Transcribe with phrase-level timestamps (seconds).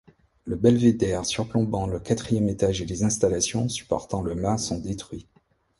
[0.45, 5.27] Le belvédère surplombant le quatrième étage et les installations supportant le mât sont détruits.